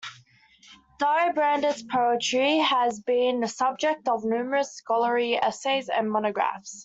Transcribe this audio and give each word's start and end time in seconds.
Di 0.97 1.31
Brandt's 1.31 1.83
poetry 1.83 2.57
has 2.57 2.99
been 3.01 3.39
the 3.39 3.47
subject 3.47 4.07
of 4.09 4.25
numerous 4.25 4.73
scholarly 4.75 5.35
essays 5.35 5.89
and 5.89 6.11
monographs. 6.11 6.79